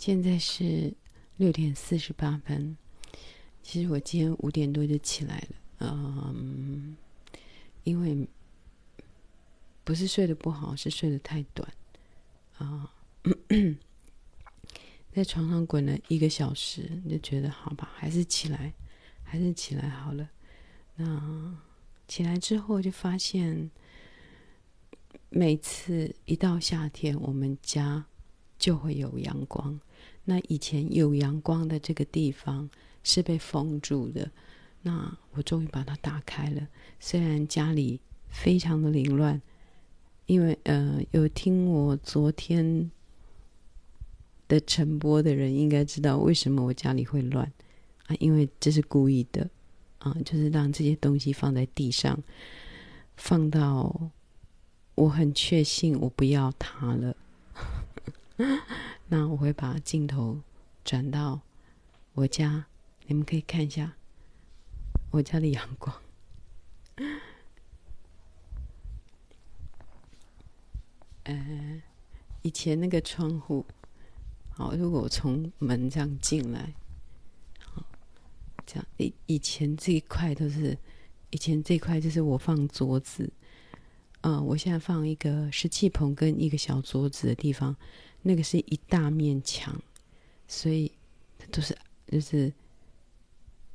[0.00, 0.94] 现在是
[1.36, 2.74] 六点四十八分。
[3.62, 5.86] 其实我今天五点多就起来了，
[6.34, 6.96] 嗯，
[7.84, 8.26] 因为
[9.84, 11.70] 不是睡得不好，是睡得太短
[12.56, 12.90] 啊。
[15.12, 18.72] 在床上滚了一个小时，就觉得好吧，还是起来，
[19.22, 20.26] 还是起来好了。
[20.96, 21.58] 那
[22.08, 23.70] 起来之后就发现，
[25.28, 28.06] 每次一到夏天，我们家
[28.58, 29.78] 就会有阳光。
[30.24, 32.68] 那以前有阳光的这个地方
[33.02, 34.30] 是被封住的，
[34.82, 36.68] 那我终于把它打开了。
[36.98, 39.40] 虽然家里非常的凌乱，
[40.26, 42.90] 因为呃，有听我昨天
[44.46, 47.50] 的晨播的人应该知道为什么我家里会乱
[48.06, 49.48] 啊，因为这是故意的
[49.98, 52.22] 啊，就是让这些东西放在地上，
[53.16, 54.10] 放到
[54.94, 57.16] 我很确信我不要它了。
[59.12, 60.40] 那我会把镜头
[60.84, 61.40] 转到
[62.12, 62.66] 我家，
[63.06, 63.96] 你们可以看一下
[65.10, 66.00] 我家的阳光。
[71.24, 71.82] 呃，
[72.42, 73.66] 以前那个窗户，
[74.50, 76.72] 好，如果我从门这样进来，
[77.64, 77.84] 好，
[78.64, 80.78] 这样以以前这一块都是，
[81.30, 83.28] 以前这块就是我放桌子，
[84.20, 87.74] 嗯、我现在放一个湿气棚跟一个小桌子的地方。
[88.22, 89.74] 那个是一大面墙，
[90.46, 90.90] 所以
[91.50, 91.76] 都是
[92.06, 92.52] 就是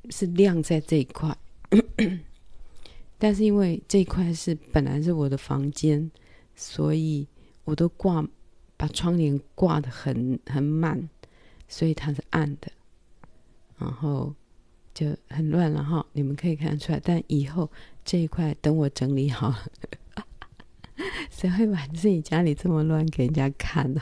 [0.09, 1.35] 是亮在这一块，
[3.17, 6.11] 但是因为这一块是本来是我的房间，
[6.55, 7.27] 所以
[7.63, 8.25] 我都挂
[8.77, 11.09] 把窗帘挂得很很满，
[11.67, 12.71] 所以它是暗的，
[13.79, 14.33] 然后
[14.93, 16.05] 就很乱了哈。
[16.13, 17.71] 你们可以看得出来，但以后
[18.03, 19.67] 这一块等我整理好了，
[21.29, 24.01] 谁会把自己家里这么乱给人家看呢、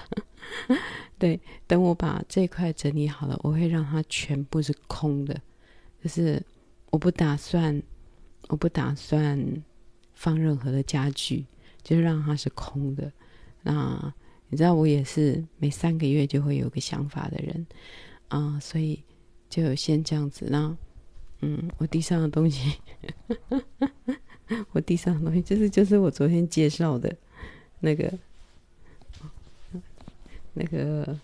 [1.18, 5.40] 对，等我把这块整理好了，我会让它全部是空的，
[6.04, 6.42] 就是
[6.92, 7.82] 我不打算，
[8.50, 9.44] 我不打算
[10.14, 11.46] 放任何的家具，
[11.82, 13.12] 就是让它是空的。
[13.62, 14.14] 那
[14.50, 17.66] 你知道，我也是每三个月就会有个想法的人
[18.28, 19.02] 啊，所以
[19.50, 20.46] 就先这样子。
[20.50, 20.78] 那
[21.42, 22.78] 嗯，我地上的东西，
[24.72, 27.16] 我地上的东西就是就是我昨天介绍的
[27.80, 28.12] 那个。
[30.56, 31.20] 那个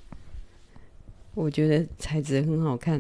[1.36, 3.00] 我觉得材质很好看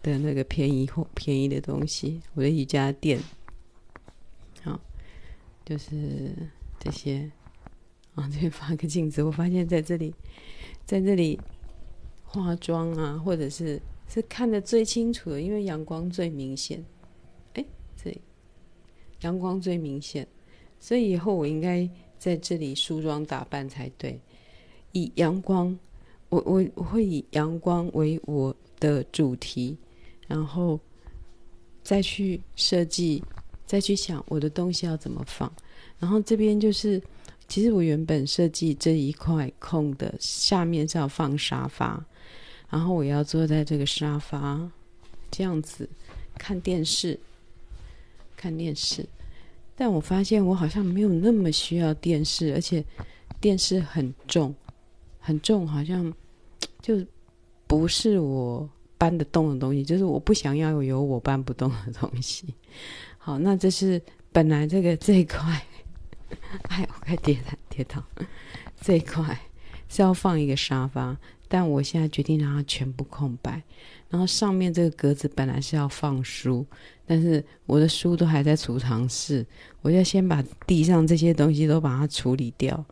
[0.00, 3.18] 的那个便宜货便宜的东西，我的瑜伽垫，
[4.62, 4.80] 好，
[5.64, 6.32] 就是
[6.78, 7.28] 这些
[8.14, 8.30] 啊。
[8.32, 10.14] 这边发个镜子，我发现在这里，
[10.86, 11.40] 在这里
[12.22, 16.84] 化妆啊，或者是是看得最清楚的，因为阳光最明显。
[19.20, 20.26] 阳光最明显，
[20.78, 21.88] 所以以后我应该
[22.18, 24.18] 在这里梳妆打扮才对。
[24.92, 25.78] 以阳光，
[26.28, 29.76] 我我我会以阳光为我的主题，
[30.26, 30.78] 然后
[31.82, 33.22] 再去设计，
[33.66, 35.52] 再去想我的东西要怎么放。
[35.98, 37.00] 然后这边就是，
[37.46, 42.04] 其实我原本设计这一块空的下面是要放沙发，
[42.68, 44.68] 然后我要坐在这个沙发
[45.30, 45.88] 这样子
[46.36, 47.18] 看电视，
[48.40, 49.06] 看电视。
[49.76, 52.82] 但我发现我好像没有那么需要电视，而且
[53.40, 54.54] 电视很重。
[55.18, 56.10] 很重，好像
[56.80, 57.04] 就
[57.66, 62.54] 不是我搬得动的东西，就是我不想要有我搬不动的东西。
[63.18, 64.00] 好，那这是
[64.32, 65.62] 本来这个这一块，
[66.68, 68.02] 哎，我快跌倒跌倒，
[68.80, 69.38] 这一块
[69.90, 71.14] 是要放一个沙发，
[71.50, 73.62] 但我现在决定让它全部空白。
[74.08, 76.64] 然后上面这个格子本来是要放书，
[77.04, 79.46] 但是我的书都还在储藏室，
[79.82, 82.86] 我要先把地上这些东西都把它处理掉。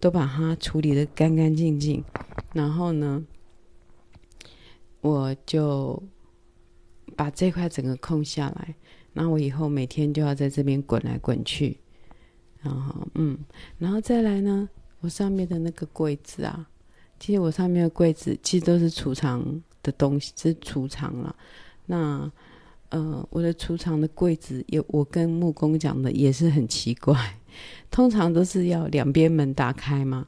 [0.00, 2.04] 都把它处理得干干净净，
[2.52, 3.24] 然后呢，
[5.00, 6.02] 我就
[7.16, 8.74] 把这块整个空下来。
[9.14, 11.78] 然后我以后每天就要在这边滚来滚去，
[12.60, 13.38] 然后嗯，
[13.78, 14.68] 然后再来呢，
[15.00, 16.68] 我上面的那个柜子啊，
[17.24, 19.42] 其实我上面的柜子其实都是储藏
[19.82, 21.34] 的东西，是储藏了。
[21.86, 22.30] 那
[22.90, 27.18] 呃，我的储藏的柜子有，我跟木工讲的也是很奇怪。
[27.90, 30.26] 通常都是要两边门打开嘛，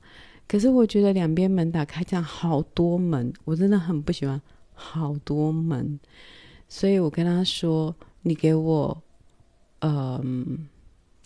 [0.49, 4.41] 可是我觉得两边门打开这样好多门，我真的很不喜欢
[4.73, 6.01] 好多门，
[6.67, 7.95] 所以我跟他说
[8.25, 9.03] ：“你给我，
[9.81, 10.59] 嗯、呃，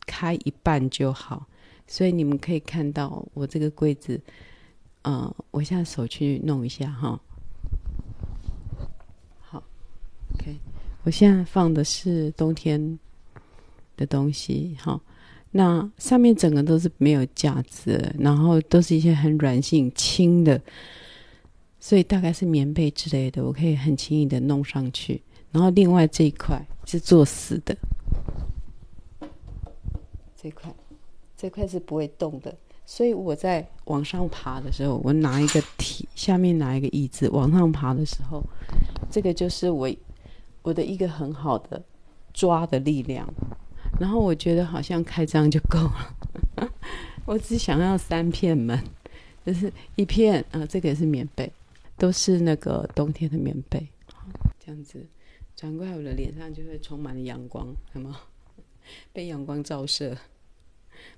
[0.05, 1.47] 开一半就好。”
[1.87, 4.21] 所以你们可以看到我这个柜子，
[5.03, 7.19] 呃，我现在手去弄一下哈。
[9.41, 9.63] 好
[10.35, 10.57] ，OK，
[11.05, 12.99] 我现在放的是冬天
[13.97, 15.01] 的东西，哈。
[15.53, 20.61] 那上面整个都是没有架子，然后都是一些很软性轻的，
[21.81, 25.21] 所以大概是棉被之类的，我可以很轻易的弄上去。
[25.51, 27.77] 然后另外这一块是做死的，
[30.37, 30.73] 这块
[31.37, 32.57] 这块是不会动的。
[32.91, 38.43] 所以我在往上爬的时候，我拿一个梯，下面拿一个椅子往上爬的时候，
[39.09, 39.89] 这个就是我
[40.63, 41.81] 我的一个很好的
[42.35, 43.33] 抓的力量。
[44.01, 46.69] 然后我觉得好像开张就够了，
[47.27, 48.77] 我只想要三片门，
[49.47, 51.49] 就是一片啊，这个也是棉被，
[51.97, 53.87] 都是那个冬天的棉被，
[54.59, 55.07] 这样子。
[55.55, 58.15] 转过来，我的脸上就会充满了阳光，有没有？
[59.13, 60.17] 被阳光照射，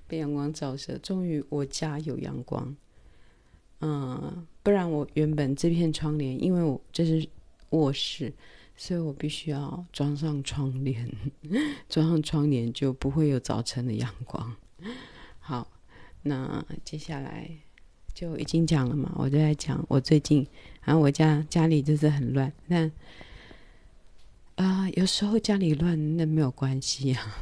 [0.07, 2.75] 被阳光照射，终于我家有阳光。
[3.81, 7.27] 嗯，不然我原本这片窗帘，因为我这是
[7.71, 8.33] 卧室，
[8.75, 11.09] 所以我必须要装上窗帘，
[11.89, 14.55] 装上窗帘就不会有早晨的阳光。
[15.39, 15.67] 好，
[16.21, 17.49] 那接下来
[18.13, 20.47] 就已经讲了嘛，我就在讲我最近，
[20.83, 22.91] 然后我家家里就是很乱，但。
[24.55, 27.35] 啊、有时候家里乱，那没有关系呀、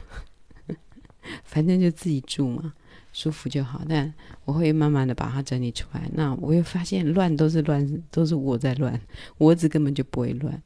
[1.43, 2.73] 反正就自己住嘛，
[3.13, 3.81] 舒服就好。
[3.87, 4.13] 但
[4.45, 6.09] 我会慢慢的把它整理出来。
[6.13, 8.99] 那我又发现乱都是乱，都是我在乱，
[9.37, 10.61] 我子根本就不会乱。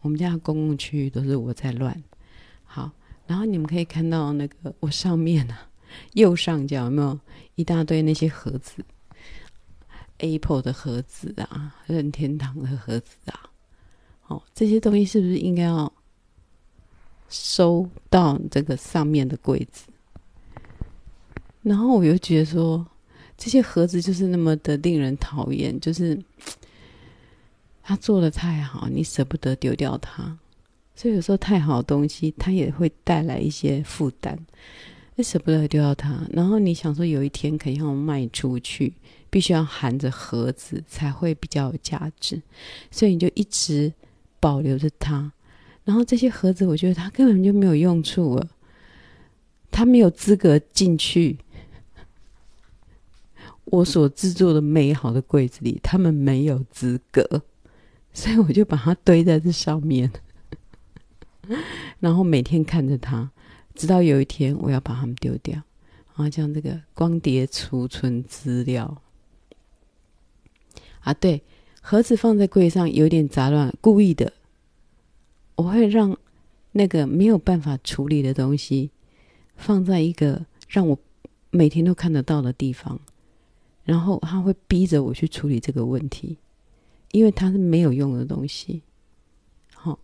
[0.00, 2.02] 我们家的公共区域都是我在乱。
[2.64, 2.90] 好，
[3.26, 5.68] 然后你们可以看到那个我上面啊，
[6.14, 7.18] 右上角有没有
[7.54, 8.84] 一大堆那些盒子
[10.18, 13.50] ？Apple 的盒子啊，任天堂的盒子啊。
[14.28, 15.92] 哦，这些东西是不是应该要
[17.28, 19.89] 收到这个上面的柜子？
[21.62, 22.86] 然后我又觉得说，
[23.36, 26.18] 这些盒子就是那么的令人讨厌，就是
[27.82, 30.38] 他做的太好，你舍不得丢掉它。
[30.94, 34.38] 所以有时候太好的东西，它也会带来一些负担，
[35.16, 36.26] 你舍不得丢掉它。
[36.32, 38.92] 然后你想说，有一天可以要卖出去，
[39.30, 42.40] 必须要含着盒子才会比较有价值，
[42.90, 43.92] 所以你就一直。
[44.42, 45.30] 保留着它，
[45.84, 48.48] 然后这些盒子，我觉得它根本就没有用处了，
[49.70, 51.36] 它没有资格进去
[53.70, 57.42] 我所制作的美好的柜子里，他们没有资格，
[58.12, 60.10] 所以我就把它堆在这上面，
[61.98, 63.30] 然后每天看着它，
[63.74, 69.00] 直到有一天我要把它们丢掉，然后像这个光碟储存资料
[71.00, 71.42] 啊，对。
[71.82, 74.34] 盒子放在柜上有点杂乱，故意的。
[75.54, 76.14] 我会让
[76.72, 78.90] 那个没有办法处理的东西
[79.56, 80.98] 放在一个让我
[81.50, 83.00] 每天都看得到的地方，
[83.84, 86.38] 然后他会逼着我去处理这个问题，
[87.12, 88.82] 因为它是没有用的东西。
[89.74, 89.98] 好，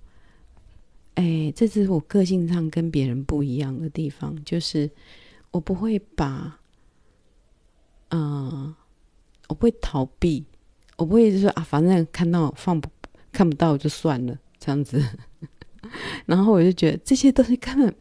[1.14, 4.90] 哎，这是我个性上跟别人不一样的地方，就是
[5.50, 6.58] 我不会把，
[8.10, 8.74] 嗯、
[9.48, 10.44] 我不会逃避。
[10.96, 12.88] 我不会就说啊，反正看到放不
[13.30, 14.98] 看不到就算了这样子，
[16.24, 17.94] 然后我就觉得这些东西根本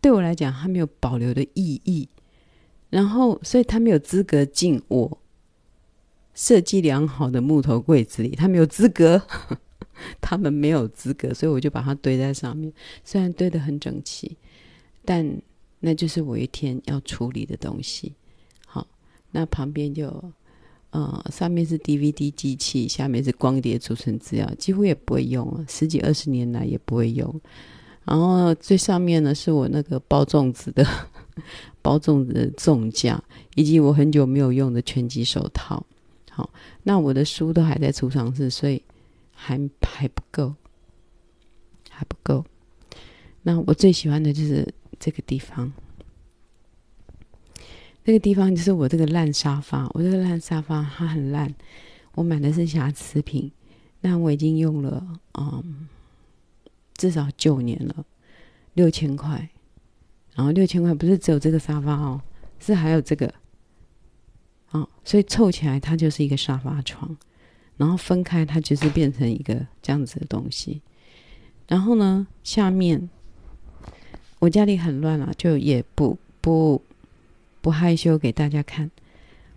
[0.00, 2.08] 对我来讲，它没有保留的意义，
[2.90, 5.18] 然后所以他没有资格进我
[6.34, 9.20] 设计良好的木头柜子里，他没有资格，
[10.20, 12.72] 他们没有资格，所以我就把它堆在上面，
[13.04, 14.36] 虽然堆得很整齐，
[15.04, 15.40] 但
[15.80, 18.14] 那就是我一天要处理的东西。
[18.66, 18.86] 好，
[19.30, 20.32] 那旁边就。
[20.90, 27.40] 呃，上面是 DVD 机器，下面是光碟储存资料，几乎也不会用啊，十几二十年来也不会用。
[28.06, 30.82] 然后最上面呢，是我那个包粽子的
[31.82, 33.22] 包粽子的粽架，
[33.54, 35.84] 以及我很久没有用的拳击手套。
[36.30, 36.50] 好，
[36.82, 38.82] 那我的书都还在储藏室，所以
[39.32, 40.54] 还还不够，
[41.90, 42.44] 还不够。
[43.42, 45.72] 那我最喜欢的就是这个地方。
[48.04, 51.54] 这个地方就是我这个烂沙发，我这个烂沙发它很烂，
[52.14, 53.52] 我买的是瑕疵品，
[54.00, 55.86] 那我已经用了嗯
[56.96, 58.06] 至少九年了，
[58.72, 59.50] 六千块，
[60.38, 62.22] 然后六千块不是只有这个沙发哦，
[62.60, 63.34] 是还有这个，
[64.70, 67.16] 哦，所以凑起来它就是一个沙发床，
[67.76, 70.80] 然后分开它就是变成一个这样子的东西，
[71.66, 73.10] 然后呢下面
[74.38, 76.80] 我家里很乱啊，就也不不。
[77.60, 78.88] 不害羞给大家看，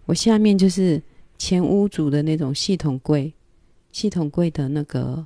[0.06, 1.02] 我下面就是
[1.38, 3.32] 前屋主的那种系统柜，
[3.92, 5.26] 系统柜的那个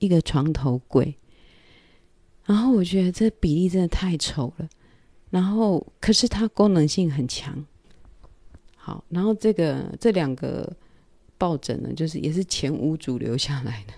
[0.00, 1.14] 一个床头柜。
[2.44, 4.68] 然后我觉得这比例真的太丑了，
[5.30, 7.64] 然后可是它功能性很强。
[8.76, 10.70] 好，然后这个这两个
[11.36, 13.92] 抱枕呢，就是也是前屋主留下来的，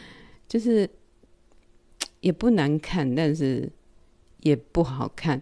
[0.46, 0.88] 就是
[2.20, 3.70] 也不难看，但是
[4.40, 5.40] 也不好看。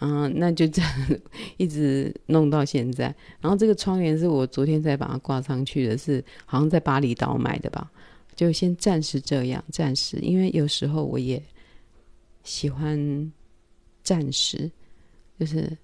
[0.00, 0.90] 嗯，那就这样
[1.56, 3.14] 一直弄到现在。
[3.40, 7.90] 然后这个窗帘是我昨天才把它挂上去的，是好像在巴厘岛买的吧？
[8.34, 11.40] 就先暂时这样，暂时，因为有时候我也
[12.42, 13.30] 喜欢
[14.02, 14.70] 暂时，
[15.38, 15.76] 就是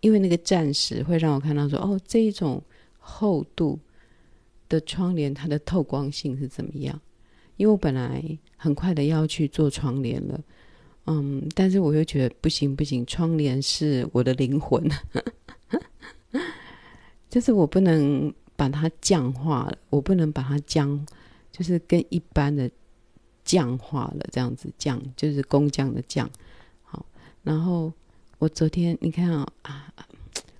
[0.00, 2.62] 因为那个暂时会让我看到说，哦，这一种
[2.98, 3.78] 厚度
[4.68, 7.00] 的窗帘，它的透光性是怎么样？
[7.56, 8.22] 因为我本来
[8.56, 10.40] 很快的要去做窗帘了。
[11.06, 14.88] 嗯，但是我又觉得不行不行，窗帘是我的灵魂，
[17.28, 21.04] 就是我不能把它降化了，我不能把它将，
[21.50, 22.70] 就是跟一般的
[23.44, 26.30] 降化了这样子降，就是工匠的匠。
[27.42, 27.92] 然后
[28.38, 29.88] 我昨天你看啊啊，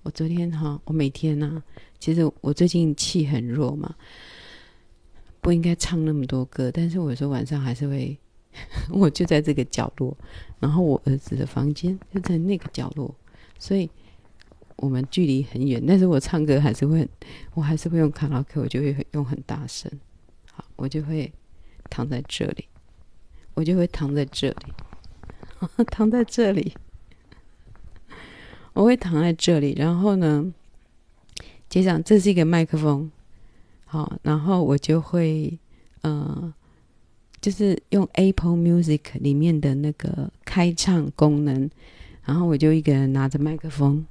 [0.03, 1.63] 我昨天哈，我每天呢、
[1.99, 3.95] 其实我最近气很弱嘛，
[5.41, 8.19] 不应该唱那么多歌，但是我说晚上还是会。
[8.93, 10.15] 我就在这个角落，
[10.61, 13.15] 然后我儿子的房间就在那个角落，
[13.59, 13.91] 所以
[14.77, 15.83] 我们距离很远。
[15.87, 17.09] 但是我唱歌还是会，
[17.55, 19.91] 我还是会用卡拉 OK，我就会用很大声。
[20.53, 21.33] 好，我就会
[21.89, 22.69] 躺在这里，
[23.55, 24.75] 我就会躺在这里，
[25.91, 26.75] 躺在这里，
[28.73, 29.75] 我会躺在这里。
[29.77, 30.53] 然后呢，
[31.69, 33.11] 接上这是一个麦克风，
[33.85, 35.59] 好，然后我就会，
[36.03, 36.55] 嗯、呃。
[37.41, 41.69] 就是用 Apple Music 里面的那个开唱功能，
[42.25, 44.07] 然后我就一个人拿着麦克风，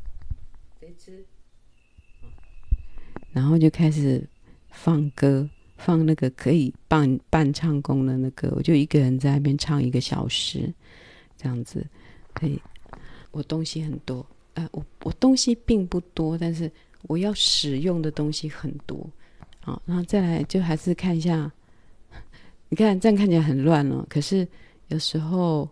[3.31, 4.27] 然后就开始
[4.69, 10.73] 放歌，放那个可以伴伴唱功能的歌，我就一个人在那边唱一个小时，
[11.41, 11.85] 这样子。
[12.33, 12.61] 可以，
[13.31, 16.71] 我东西很多，呃，我我东西并不多，但是
[17.03, 19.09] 我要使用的东西很多。
[19.61, 21.51] 好，然后再来就还是看一下。
[22.69, 24.47] 你看这样看起来很乱哦，可是
[24.87, 25.67] 有时候，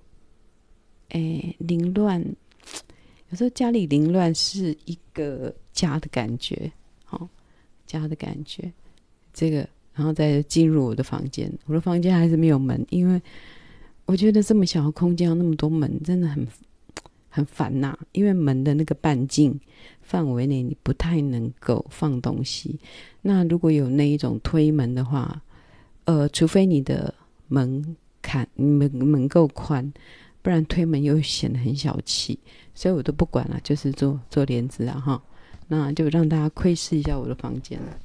[1.09, 2.21] 哎，凌乱，
[3.29, 6.69] 有时候家里凌乱是一个家的感觉，
[7.05, 7.29] 好、哦，
[7.85, 8.71] 家的感觉。
[9.33, 9.59] 这个，
[9.93, 13.21] 然后再进入我的房间，我的房间还是没有门，因为
[14.09, 16.47] 我觉得这么小的空间有那么多门，真的很
[17.29, 17.95] 很烦呐。
[18.11, 19.55] 因为门的那个半径
[20.01, 22.79] 范围内，你不太能够放东西。
[23.21, 25.39] 那如果有那一种推门的话，
[26.05, 27.13] 呃，除非你的
[27.49, 29.93] 门槛门门够宽，
[30.41, 32.39] 不然推门又显得很小气，
[32.73, 35.21] 所以我都不管了，就是做做帘子啊哈。
[35.67, 37.95] 那就让大家窥视一下我的房间了。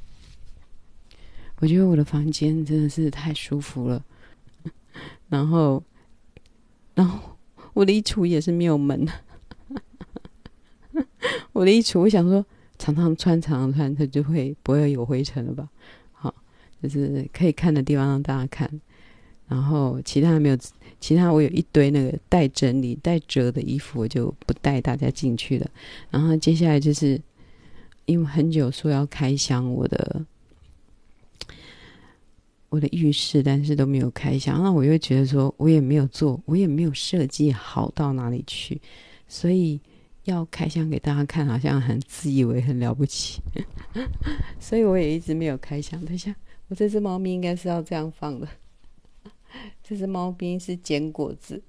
[1.60, 4.04] 我觉得我的房间真的是太舒服了。
[5.30, 5.82] 然后，
[6.94, 7.36] 然后
[7.72, 9.06] 我的衣橱也是没有门。
[11.52, 12.44] 我的衣橱，我想说，
[12.78, 15.68] 常常穿，常常穿，它就会不会有灰尘了吧？
[16.12, 16.32] 好
[16.82, 18.68] 就是可以看的地方让大家看，
[19.48, 20.58] 然后其他没有，
[21.00, 25.68] 其他我有一堆那个待整理、待折的衣服，我就不带大家进去了。
[26.10, 27.20] 然后接下来就是
[28.04, 30.24] 因为很久说要开箱我的
[32.74, 38.80] 我的浴室，但是都没有开箱，那我又觉得说我也没有做，我也没有设计好到哪里去，
[39.28, 39.80] 所以
[40.24, 43.40] 要开箱给大家看，好像很自以为很了不起，
[44.58, 46.04] 所以我也一直没有开箱。
[46.04, 46.34] 等一下。
[46.68, 48.48] 我这只猫咪应该是要这样放的。
[49.82, 51.62] 这只猫咪是坚果子，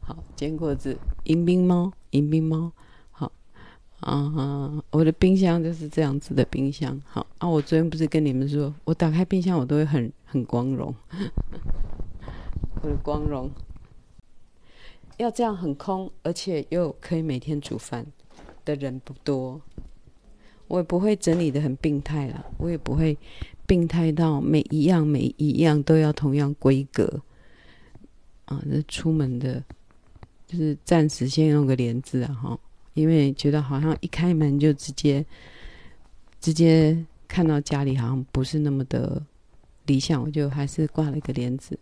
[0.00, 2.72] 好，坚果子，迎宾猫，迎宾猫，
[4.04, 7.48] 好，啊，我的冰箱就是这样子的冰箱，好啊。
[7.48, 10.94] 我昨天不是跟你们说，我打开冰箱我都会很很光荣，
[12.82, 13.50] 我的光荣
[15.16, 18.04] 要这样很空，而且又可以每天煮饭
[18.66, 19.58] 的人不多。
[20.68, 23.16] 我也不会整理得很病态了，我也不会
[23.66, 27.22] 病态到每一样每一样都要同样规格
[28.44, 28.62] 啊。
[28.70, 29.62] 这出门的，
[30.46, 32.58] 就是暂时先用个帘子啊，哈，
[32.94, 35.24] 因为觉得好像一开门就直接
[36.40, 36.96] 直接
[37.28, 39.22] 看到家里好像不是那么的
[39.86, 41.78] 理想，我就还是挂了一个帘子，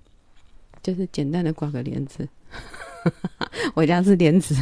[0.83, 2.29] 就是简单的挂个帘子。
[3.75, 4.55] 我家是帘子，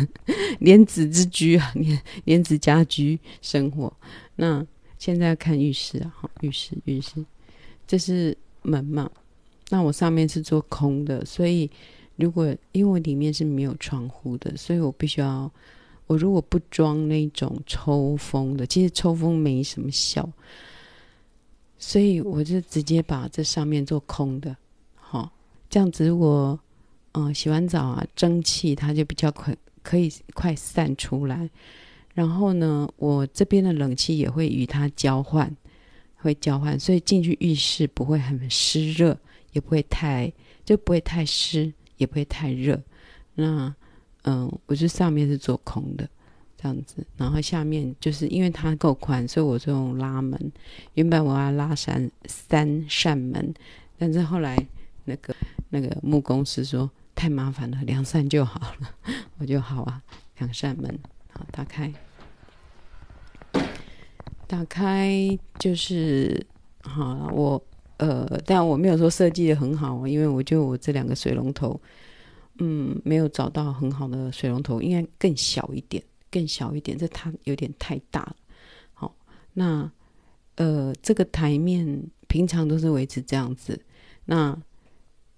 [0.61, 3.93] 帘子之居啊，帘帘子家居生活。
[4.37, 4.65] 那
[4.99, 7.25] 现在要看浴室啊，好，浴室浴室，
[7.87, 9.11] 这是门嘛？
[9.69, 11.71] 那我上面是做空的，所以
[12.17, 15.51] 如果因为我里面是没有窗户的，所以我必须要，
[16.11, 20.29] 我如果不装那种抽风的，其实抽风没什么效，
[21.79, 24.57] 所以我就直接把这上面做空的，
[24.97, 25.31] 好，
[25.69, 26.59] 这样子如果。
[27.13, 29.53] 嗯，洗完澡啊，蒸汽它就比较快，
[29.83, 31.51] 可以快散出来。
[32.15, 35.53] 然后呢，我这边的冷气也会与它交换，
[36.15, 39.19] 会交换，所以进去浴室不会很湿热，
[39.51, 40.33] 也不会太
[40.65, 42.81] 就不会太湿，也不会太热。
[43.35, 43.75] 那
[44.23, 46.09] 嗯，我就上面是做空的
[46.57, 50.53] 这样子，然后下面就是因为它够宽，所以我就用拉门。
[50.95, 53.55] 原本我要拉三三扇门，
[53.99, 54.57] 但是后来
[55.05, 55.35] 那个
[55.71, 58.91] 那个木工师说太麻烦了，两扇就好了。
[59.39, 60.03] 我就好啊，
[60.39, 60.99] 两扇门
[61.33, 61.93] 好打开，
[64.47, 66.47] 打开就是
[66.83, 67.63] 好我。
[67.97, 71.79] 呃，但我没有说设计的很好，因为我就我这两个水龙头，
[72.61, 78.37] 嗯，没有找到很好的水龙头，应该更小一点，更小一点，这它有点太大了。
[78.95, 79.15] 好，
[79.53, 79.91] 那
[80.55, 83.85] 呃，这个台面平常都是维持这样子，
[84.25, 84.57] 那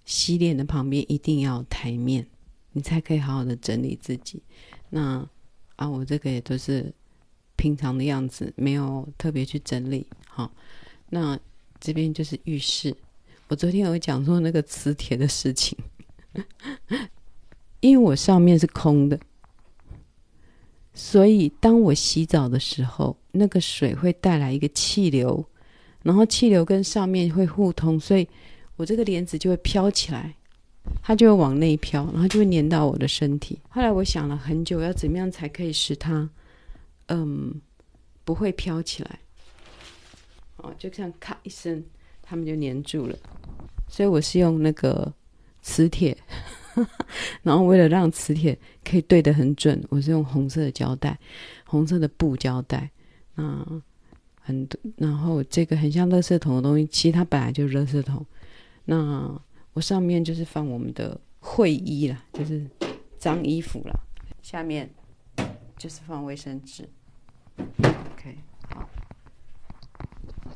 [0.05, 2.27] 洗脸的旁边一定要台面，
[2.73, 4.43] 你才可以好好的整理自己。
[4.91, 5.27] 那
[5.77, 6.93] 啊，我这个也都是
[7.55, 10.05] 平常的样子，没有特别去整理。
[10.27, 10.53] 好，
[11.09, 11.39] 那。
[11.85, 12.95] 这边就是浴室。
[13.49, 15.77] 我昨天有讲说那个磁铁的事情，
[17.81, 19.19] 因为我上面是空的，
[20.93, 25.45] 所以当我洗澡的时候，那个水会带来一个气流，
[26.01, 28.27] 然后气流跟上面会互通，所以
[28.75, 30.33] 我这个帘子就会飘起来，
[31.01, 33.59] 它就会往内飘，然后就会粘到我的身体。
[33.69, 36.29] 后来我想了很久，要怎么样才可以使它，
[37.07, 37.61] 嗯，
[38.23, 39.19] 不会飘起来。
[40.57, 41.83] 哦，就像咔一声，
[42.21, 43.17] 他们就粘住了。
[43.89, 45.13] 所以我是用那个
[45.63, 46.15] 磁铁，
[47.41, 51.17] 然后为了让磁铁可以对得很准，我是用红色的胶带，
[51.65, 52.91] 红色的布胶带。
[53.35, 53.81] 啊，
[54.39, 58.23] 很多，然后这个很像垃圾桶的东西，其实它本来就是垃圾桶。
[58.85, 59.41] 那
[59.73, 62.63] 我上面就是放我们的会衣啦，就是
[63.17, 63.99] 脏衣服啦。
[64.43, 64.87] 下面
[65.77, 66.87] 就是放卫生纸。
[67.57, 68.37] OK
[68.69, 68.87] 好。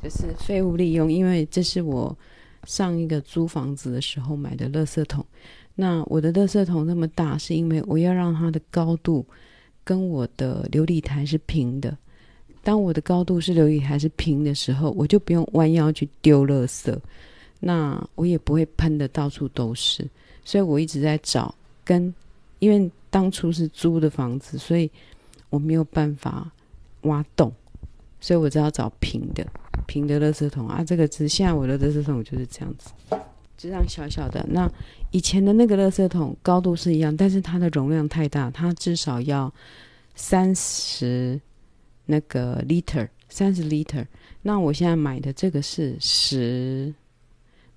[0.00, 2.16] 就是废物利用，因为这是我
[2.64, 5.24] 上一个租房子的时候买的垃圾桶。
[5.74, 9.24] 那我的垃圾桶那么大，是因为我要让它的高度
[9.84, 11.96] 跟我的琉璃台是平的。
[12.64, 16.94] 当我的高度是琉璃台是平的时候，我就不用弯腰去丢垃圾，
[17.60, 20.06] 那我也不会喷的到处都是。
[20.44, 22.12] 所以我一直在找，跟
[22.58, 24.90] 因为当初是租的房子，所以
[25.48, 26.50] 我没有办法
[27.02, 27.50] 挖洞，
[28.20, 29.46] 所以我只要找平的。
[29.86, 32.90] 平的垃圾桶啊，这个是现在我的垃圾桶就是这样子，
[33.56, 34.44] 这样小小的。
[34.50, 34.70] 那
[35.12, 39.50] 以前的那个垃圾桶高度是一样，但是它的容量太大，它至少要
[40.14, 41.40] 三十
[42.04, 44.06] 那个 liter，三十 liter。
[44.42, 46.92] 那我现在买的这个是十，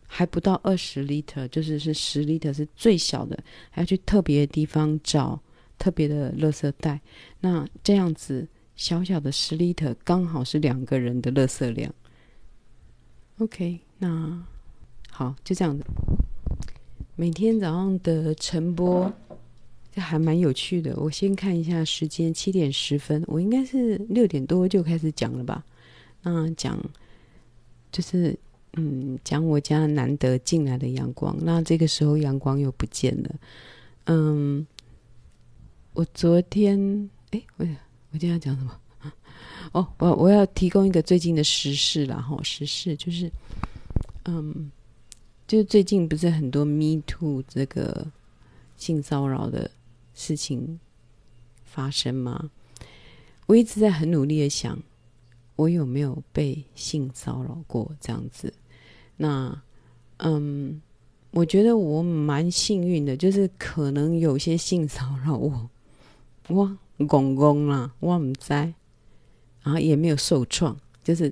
[0.05, 5.39] 还不到二十 liter，就是是十 liter 是最小的，还要去特别的地方找
[5.79, 6.99] 特别的垃圾袋。
[7.39, 8.45] 那这样子
[8.81, 11.93] 小小的十 liter 刚好是两个人的垃圾量。
[13.37, 14.43] OK，那
[15.11, 15.85] 好，就这样子。
[17.15, 19.13] 每天早上的晨播，
[19.93, 20.95] 这还蛮有趣的。
[20.95, 25.63] 我先看一下时间，七点十分，我应该是六点多就开始讲了吧？
[26.23, 26.83] 那讲
[27.91, 28.35] 就是
[28.73, 31.37] 嗯，讲我家难得进来的阳光。
[31.39, 33.35] 那这个时候阳光又不见了。
[34.05, 34.65] 嗯，
[35.93, 37.67] 我昨天哎，我
[38.11, 38.77] 我今天要讲什么？
[39.71, 43.31] 哦，我我要提供一个最近的时事啦，哈，时事就是，
[44.25, 44.69] 嗯，
[45.47, 48.05] 就是最近不是很多 Me Too 这个
[48.75, 49.71] 性骚扰的
[50.13, 50.79] 事情
[51.63, 52.51] 发生吗？
[53.47, 54.77] 我一直在很努力的想，
[55.55, 58.53] 我有没有被性骚扰过这样子？
[59.15, 59.61] 那，
[60.17, 60.81] 嗯，
[61.31, 65.69] 我觉得我蛮幸运的，就是可能有些性骚扰我，
[66.49, 68.53] 我公公啦，我唔知。
[69.63, 71.31] 然后也没有受创，就是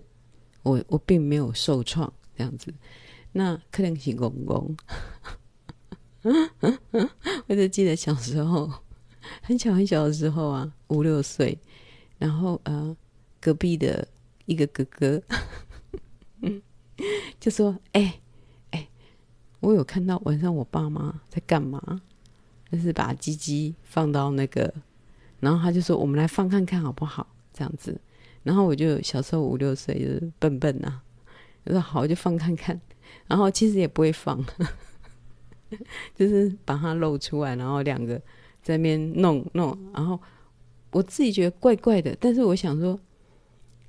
[0.62, 2.73] 我我并没有受创这样子。
[3.32, 4.77] 那可能是公公，
[7.47, 8.71] 我就记得小时候
[9.41, 11.58] 很小很小的时候啊，五六岁，
[12.17, 12.95] 然后呃
[13.39, 14.08] 隔壁的
[14.45, 15.21] 一个哥哥，
[17.39, 18.21] 就说：“哎、欸、
[18.71, 18.89] 哎、
[19.60, 22.01] 我有看到晚上我爸妈在干嘛？
[22.71, 24.71] 就是把鸡鸡放到那个，
[25.39, 27.28] 然后他就说我们来放看看好不好？
[27.54, 27.99] 这样子。”
[28.43, 31.04] 然后我就小时候五六岁，就是笨笨呐、啊，
[31.65, 32.80] 我说好，我就放看看。
[33.28, 34.43] 然后其实也不会放，
[36.15, 38.15] 就是把它露出来，然后两个
[38.63, 39.78] 在那边弄弄。
[39.93, 40.19] 然后
[40.91, 42.99] 我自己觉得怪怪的，但是我想说，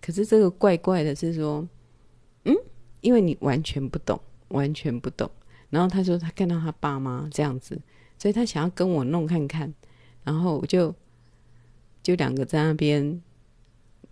[0.02, 1.66] 可是这个怪怪的是说，
[2.44, 2.56] 嗯，
[3.00, 5.30] 因为你完全不懂，完全不懂。
[5.70, 7.80] 然后他说他看到他爸妈这样子，
[8.18, 9.72] 所以他想要跟我弄看看。
[10.24, 10.94] 然后我就
[12.10, 13.20] 就两个在那边。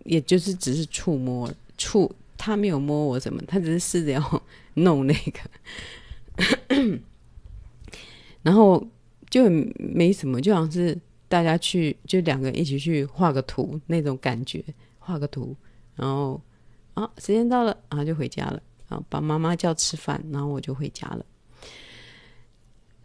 [0.05, 4.43] 也就是只是触摸触，他没有摸我什么，他只是试着要
[4.75, 6.71] 弄那个，
[8.41, 8.87] 然后
[9.29, 14.63] 就没什么，就好像是大家去就两个一起去画个图那种感觉，
[14.97, 15.55] 画个图，
[15.95, 16.41] 然后
[16.95, 21.23] 啊时间到了，然后就回家了，啊把妈妈叫吃饭，然后我就回家了。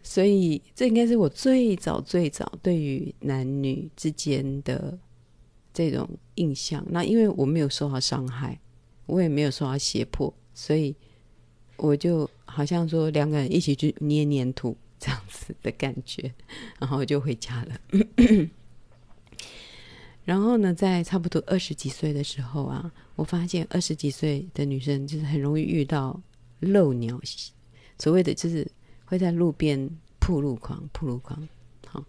[0.07, 4.97] 所以这应该是我最早最早对于男女之间的
[5.73, 6.85] 这种印象。
[6.91, 8.61] 那因为我没有受到伤害，
[9.07, 10.95] 我也没有受到胁迫，所以
[11.79, 16.31] 我就好像说两个人一起去捏黏土这样子的感觉，
[16.79, 17.81] 然后就回家了。
[20.27, 26.21] 然后呢，在差不多二十几岁的时候啊，我发现二十几岁的女生就是很容易遇到
[26.61, 27.19] 漏鸟，
[27.99, 28.71] 所谓的就是。
[29.05, 29.89] 会在路边
[30.19, 31.49] 铺路狂，铺路狂。
[31.87, 32.05] 好，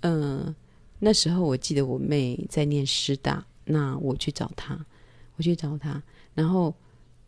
[0.00, 0.56] 嗯、呃，
[0.98, 4.84] 那时候我记得我妹在念师大，那我去找她，
[5.36, 6.02] 我去找她，
[6.34, 6.74] 然后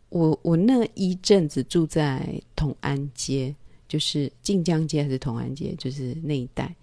[0.09, 3.55] 我我那一阵子住在同安街，
[3.87, 6.75] 就是晋江街还是同安街，就是那一带。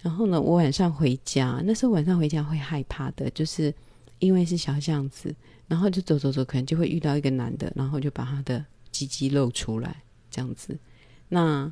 [0.00, 3.74] 然后呢，我晚上回家，那时候晚上回家会害怕的，就是
[4.18, 5.34] 因为是小巷子，
[5.66, 10.78] 然后就走走走，可能就会遇到一个男的，然后就把他的鸡鸡露出来，这样子。
[11.28, 11.70] 那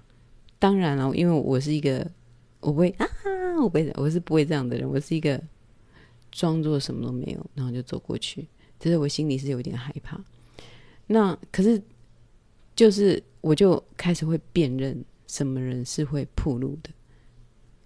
[0.59, 2.11] 当然了，因为我是一个，
[2.61, 3.07] 我不会啊，
[3.59, 4.88] 我不会，我是不会这样的人。
[4.88, 5.42] 我是一个
[6.31, 8.47] 装作什么都没有，然后就走过去。
[8.79, 10.23] 其实我心里是有点害怕。
[11.07, 11.81] 那可是，
[12.75, 16.90] 就是我就开始会辨认什么人是会暴露的，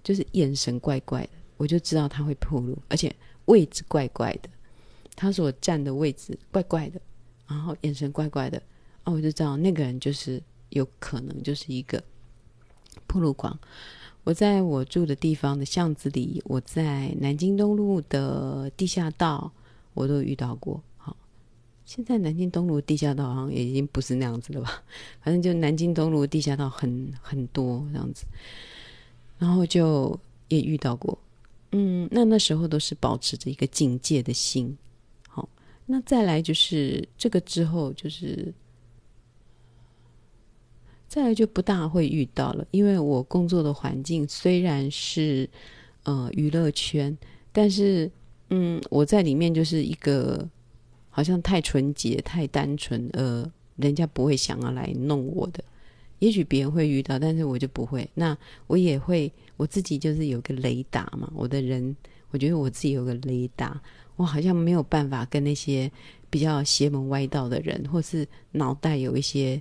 [0.02, 4.48] 就是眼神怪怪的，我就知道他会暴露，而且位置怪怪的，
[5.14, 7.00] 他所站的位置怪怪的，
[7.46, 8.61] 然后眼神怪怪的，
[9.04, 10.42] 哦，我就知道那个人就是。
[10.70, 12.02] 有可能就是一个
[13.06, 13.59] 铺路狂。
[14.22, 19.50] 我在我住的地方的巷子里，我在南京东路的地下道，
[19.94, 20.83] 我都遇到过。
[20.98, 21.16] 好，
[21.87, 24.83] 现在南京东路地下道好像也已经不是那样子了吧？
[25.24, 28.26] 反正就南京东路地下道很很多这样子，
[29.38, 30.16] 然后就
[30.48, 31.18] 也遇到过。
[31.72, 34.76] 嗯，那那时候都是保持着一个警戒的心。
[35.28, 35.48] 好，
[35.87, 38.52] 那再来就是这个之后就是。
[41.11, 45.51] 再来就不大会遇到了，因为我工作的环境虽然是
[46.05, 47.18] 呃娱乐圈，
[47.51, 48.09] 但是
[48.51, 50.49] 嗯，我在里面就是一个
[51.09, 53.44] 好像太纯洁、太单纯，呃，
[53.75, 55.64] 人家不会想要来弄我的。
[56.20, 58.09] 也许别人会遇到，但是我就不会。
[58.14, 61.29] 那我也会，我自己就是有个雷达嘛。
[61.35, 61.96] 我的人，
[62.31, 63.83] 我觉得我自己有个雷达，
[64.14, 65.90] 我好像没有办法跟那些
[66.31, 69.61] 比较邪门歪道的人，或是脑袋有一些。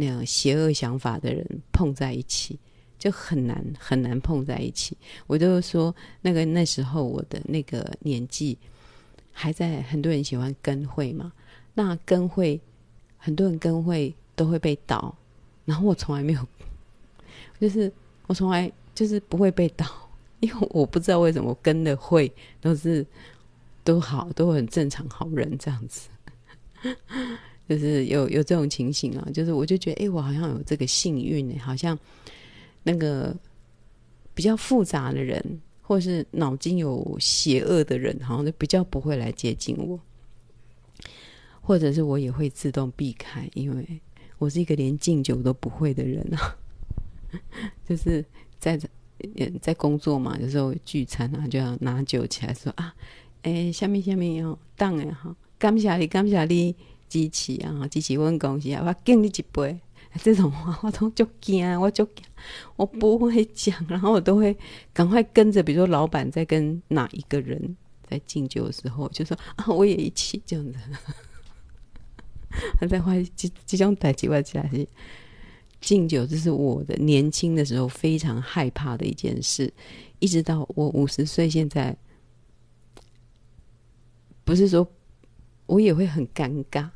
[0.00, 2.56] 那样邪恶想法的人碰在一起，
[3.00, 4.96] 就很难很难碰在一起。
[5.26, 8.56] 我就说，那个那时候我的那个年纪
[9.32, 11.32] 还在，很多人喜欢跟会嘛。
[11.74, 12.60] 那跟会，
[13.16, 15.12] 很多人跟会都会被倒，
[15.64, 16.46] 然后我从来没有，
[17.60, 17.92] 就是
[18.28, 19.84] 我从来就是不会被倒，
[20.38, 23.04] 因为我不知道为什么我跟的会都是
[23.82, 26.08] 都好，都很正常好人这样子。
[27.68, 31.98] 就是有有这种情形啊，就是我就觉得，哎，我好像有这个幸运呢，好像
[32.82, 33.36] 那个
[34.32, 40.00] 比较复杂的人，或是脑筋有邪恶的人，好像就比较不会来接近我，
[41.60, 44.00] 或者是我也会自动避开，因为
[44.38, 46.56] 我是一个连敬酒都不会的人啊。
[47.86, 48.24] 就是
[48.58, 48.80] 在
[49.60, 52.94] 在工作嘛，有时候聚餐啊，就要拿酒起来说啊，
[53.42, 56.74] 哎，下面下面哦，当然哈，感谢你，感谢你。
[57.08, 59.80] 机器啊，机器问公司啊，我敬你一杯。
[60.22, 62.24] 这种话我都就惊，我就惊，
[62.76, 64.56] 我不会讲，然后我都会
[64.92, 67.76] 赶快跟着，比如说老板在跟哪一个人
[68.08, 70.78] 在敬酒的时候，就说啊，我也一起这样子。
[72.80, 74.88] 他在话这这种代际外起来是
[75.78, 79.70] 敬酒，这是我的年轻的时候非常害怕的一件事，
[80.20, 81.94] 一直到我五十岁，现在
[84.42, 84.90] 不是说
[85.66, 86.88] 我也会很尴尬。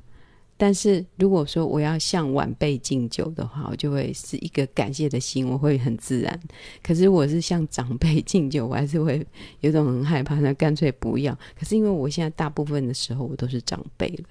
[0.62, 6.40] 但是如果说我要向晚辈敬酒的话，我就会是一个感谢的心，我会很自然。
[6.84, 9.26] 可是我是向长辈敬酒，我还是会
[9.58, 11.36] 有种很害怕，那干脆不要。
[11.58, 14.28] 可是因为我现在大部分的时候我都是长辈了，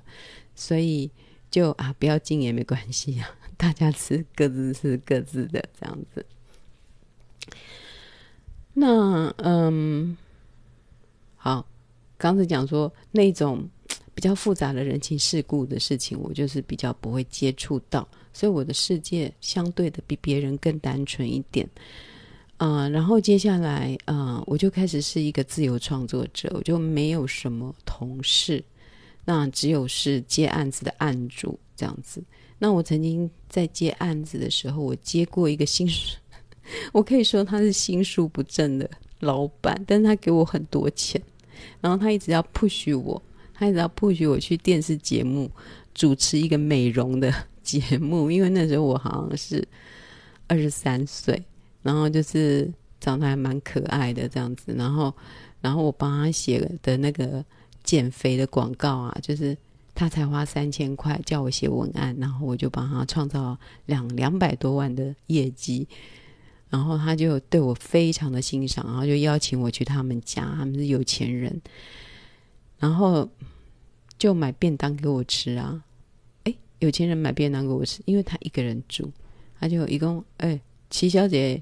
[0.56, 1.12] 所以
[1.50, 6.26] 就啊不要敬也没关系啊，大家吃各自吃各自的这样子。
[8.74, 10.16] 那嗯，
[11.36, 11.68] 好，
[12.18, 13.70] 刚才讲说那种。
[14.22, 21.68] 比较复杂的人情世故的事情，我就是比较不会接触到，所以我的世界相对的比别人更单纯一点。
[22.58, 28.64] 啊、呃，然后接下来啊、呃，我就开始是一个自由创作者，我就没有什么同事，
[29.26, 32.24] 那只有是接案子的案主这样子。
[32.60, 36.16] 那我曾经在接案子的时候，我接过一个心术，
[36.94, 38.88] 我可以说他是心术不正的
[39.22, 41.20] 老板，但是他给我很多钱，
[41.80, 43.20] 然后他一直要 push 我，
[43.62, 45.48] 他一直要 push 我去电视节目
[45.94, 49.64] 主持一个美容的 节目，因为那时候我好像是
[50.48, 51.40] 二十三岁，
[51.84, 52.68] 然后就是
[53.00, 55.14] 长得还蛮可爱的这样子，然后
[55.62, 57.46] 然后我帮他写的那个
[57.84, 59.56] 减肥的广告啊，就是。
[59.94, 63.56] 他才花三千块叫我写文案，然后我就帮他创造
[63.88, 65.86] 两两百多万的业绩，
[66.70, 71.62] 然后他就对我非常的欣赏，然后就邀请我去他们家，他们是有钱人，
[72.80, 73.30] 然后
[74.22, 75.84] 就买便当给我吃啊，
[76.44, 79.10] 哎，有钱人买便当给我吃，因为他一个人住，
[79.60, 81.60] 他就一共哎，齐小姐，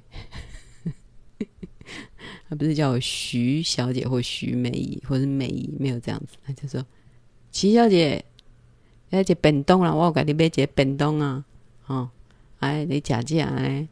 [2.50, 6.86] 他不是叫我徐小姐或徐美姨或是美姨，没有这样子，他就说。
[7.50, 8.26] 齐小姐，
[9.12, 11.46] 要一个便当啦，我有给你买一个便当啊，
[11.88, 12.10] 哦，
[12.60, 13.88] 哎，你吃吃哎，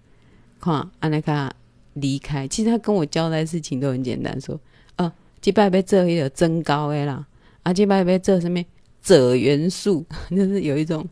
[0.60, 1.56] 看，安尼卡
[1.94, 2.46] 离开。
[2.50, 4.60] 其实他跟我交代事情都很简单，说，
[4.98, 7.26] 哦，这摆要做一个增高的啦，
[7.68, 8.64] 啊，这摆要做什么？
[9.02, 11.06] 褶元素，就是有一种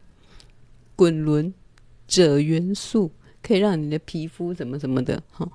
[0.96, 1.54] 滚轮
[2.08, 3.12] 褶元素，
[3.44, 5.46] 可以让你的皮肤什么什么的，哈、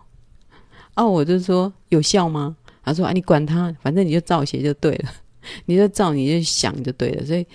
[0.96, 1.08] 哦。
[1.08, 2.54] 我就说有效吗？
[2.82, 5.10] 他说啊，你管他，反正你就照写就对了。
[5.64, 7.46] 你就照你就想就对了，所以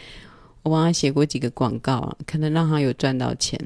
[0.63, 3.60] 我帮他写过几个广告啊，可能让他有赚到钱。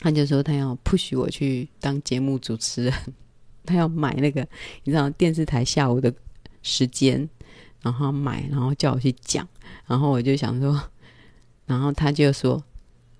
[0.00, 2.94] 他就说他要 push 我去当节目主持人，
[3.66, 4.40] 他要买那个
[4.84, 6.10] 你知道电视台下午的
[6.62, 7.28] 时间，
[7.82, 9.46] 然后买，然后叫我去讲。
[9.86, 10.82] 然后我就想说，
[11.66, 12.62] 然后他就说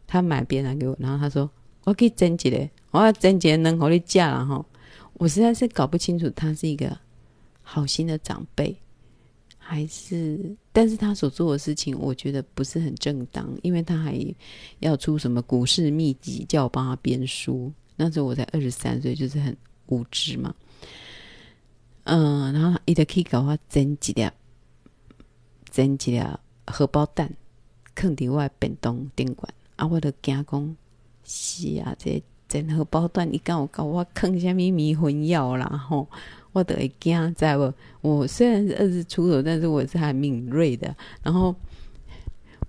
[0.07, 1.51] 他买别人给我，然后他说
[1.85, 4.65] 我可以增几嘞，我要增几能好你嫁了哈。
[5.15, 6.97] 我实在是搞不清楚他是一个
[7.63, 8.77] 好心的长辈。
[9.61, 14.19] 还是，但是他所做的事情，我觉得不是很正当，因为他还
[14.79, 17.71] 要出什么股市秘籍，叫我帮他编书。
[17.95, 19.55] 那时候我才二十三岁，就是很
[19.89, 20.55] 无知嘛。
[22.05, 24.27] 嗯，然后伊就去给我蒸几粒，
[25.71, 26.23] 蒸几粒
[26.67, 27.31] 荷包蛋，
[27.95, 29.53] 放伫我的便当顶管。
[29.77, 30.77] 啊，我就惊讲，
[31.25, 35.67] 是啊，这蒸荷包蛋，你敢有搞我放什么迷魂药啦？
[35.89, 36.09] 吼。
[36.53, 37.73] 我得会惊，知道不？
[38.01, 40.97] 我虽然是二十出头，但是我是很敏锐的。
[41.23, 41.55] 然后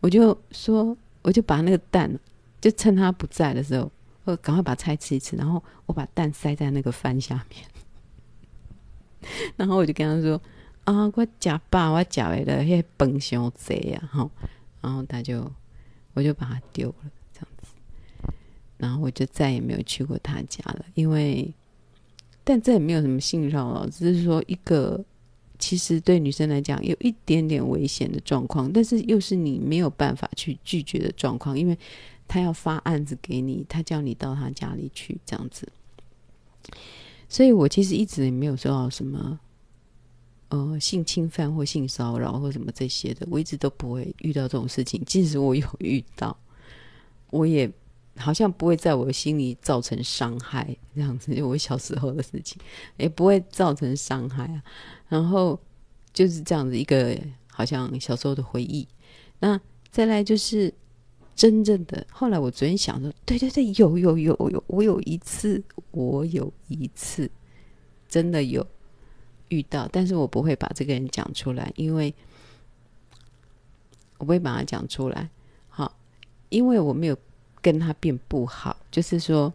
[0.02, 2.14] 我就说，我就把那个蛋，
[2.60, 3.90] 就趁他不在的时候，
[4.26, 5.38] 我赶快把菜吃一吃。
[5.38, 7.66] 然后我把蛋塞在那个饭下面。
[9.56, 10.40] 然后我就跟他说
[10.92, 14.30] ：“啊，我假爸，我假为了那饭伤济呀！”哈，
[14.82, 15.52] 然后他就，
[16.14, 18.34] 我就把它丢了，这样子。
[18.78, 21.54] 然后我就再也没有去过他家了，因为。
[22.42, 25.00] 但这也没有什么性骚扰，只是说一个
[25.60, 31.78] 其实对女生来讲有一点点危险的状况，但是又是你没有办法去拒绝的状况，因为
[32.28, 35.68] 他要发案子给你，他叫你到他家里去这样子。
[37.28, 39.40] 所以我其实一直也没有受到什么
[40.50, 45.02] 呃性侵犯或性骚扰或什么这些的，我一直都不会遇到这种事情。
[45.06, 46.38] 即使我有遇到，
[47.30, 47.72] 我也。
[48.18, 52.62] 好像不会在我心里造成伤害，这样子，就我小时候的事情，
[52.98, 54.62] 也不会造成伤害啊。
[55.08, 55.58] 然后
[56.12, 58.86] 就是这样子一个，好像小时候的回忆。
[59.40, 59.58] 那
[59.90, 60.74] 再来就是
[61.34, 67.32] 真正的，后来我昨天想说，对对对，有有有有，我有一次，我有一次
[68.10, 68.66] 真的有
[69.50, 72.14] 遇到，但是我不会把这个人讲出来，因为
[74.18, 75.30] 我不会把他讲出来，
[75.68, 75.94] 好，
[76.50, 77.18] 因为我没有。
[77.62, 79.54] 跟他变不好，就是说，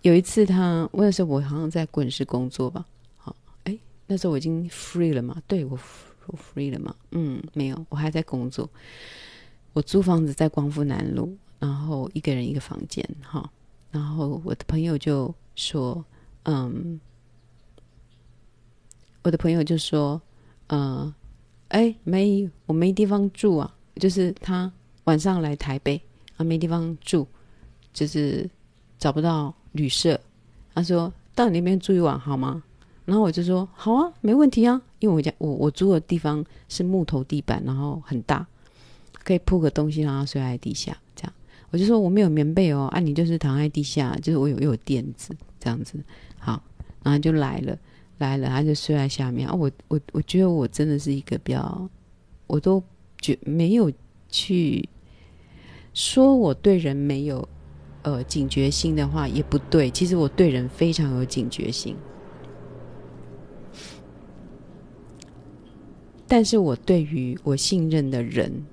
[0.00, 2.86] 有一次他，我那时候我好像在滚石工作吧，
[3.18, 5.78] 好，哎，那时候我已经 free 了嘛，对，我
[6.24, 8.66] 我 free 了嘛，嗯，没有，我还在工作，
[9.74, 13.52] 我租房子在光复南路，然后一个人一个房间，哈，
[13.90, 16.02] 然后我的朋友就说，
[16.44, 16.98] 嗯，
[19.22, 20.20] 我的朋友就说，
[20.68, 21.12] 嗯，
[21.68, 24.70] 哎，没，我没地方住啊，就是他
[25.04, 26.00] 晚上来台北。
[26.36, 27.26] 他没地方住，
[27.92, 28.48] 就是
[28.98, 30.18] 找不到旅社。
[30.74, 32.62] 他说：“到你那边住一晚好吗？”
[33.04, 38.46] 然后我就说：“好啊，没问题啊。”因为我家我我住的地方是木头地板，然后很大，
[39.22, 40.96] 可以铺个东西让他睡在地下。
[41.14, 41.32] 这样，
[41.68, 46.02] 我就说我没有棉被哦，啊，你就是躺在地下，就是我有又有垫子这样子。
[46.38, 46.62] 好，
[47.02, 47.78] 然后就来了，
[48.20, 49.48] 来了，他就睡在下面。
[49.48, 51.88] 啊，我我我觉得我真的是一个比较，
[52.46, 52.82] 我都
[53.20, 53.92] 觉没有
[54.28, 54.88] 去。
[55.92, 57.46] 说我对人没有
[58.02, 61.96] 呃警觉心的话也不对，其实我对人非常有警觉心，
[66.28, 68.64] 但是我对于我信任的人，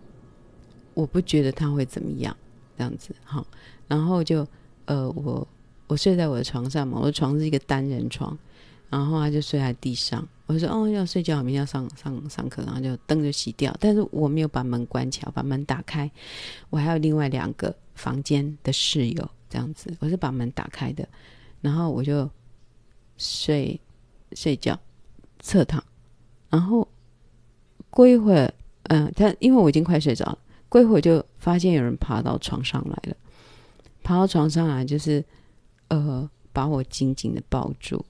[0.94, 2.38] 我不觉得他会怎么样，
[2.78, 3.44] 这样子哈。
[3.88, 4.48] 然后就
[4.86, 5.48] 呃我
[5.88, 8.38] 我睡在我的床上嘛，我的床是一个单人床，
[8.90, 10.28] 然后他就睡在地上。
[10.46, 16.10] 我说：“哦，要睡觉，明天要上上上课。”然后就灯就熄掉，但是我没有把门关起来，把门打开。
[16.70, 21.08] 我还有另外两个房间的室友，这样子，我是把门打开的。
[21.60, 22.30] 然后我就
[23.18, 23.78] 睡
[24.32, 24.80] 睡觉，
[25.42, 25.84] 侧躺。
[26.50, 26.88] 然后
[27.90, 33.18] 过一会儿，嗯、呃，他因为我已经快睡着了，过一会儿就发现有人爬到床上来了。
[34.02, 35.22] 爬到床上来，就是
[35.90, 38.06] 呃，把我紧紧的抱住，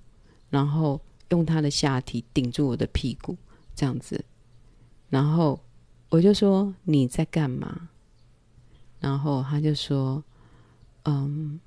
[0.50, 1.00] 然后。
[1.32, 3.36] 用他的下体顶住我的屁股，
[3.76, 4.24] 这样子，
[5.10, 5.60] 然后
[6.08, 7.90] 我就说，你在干嘛？
[9.02, 10.24] 然后他就说，
[11.04, 11.60] 嗯，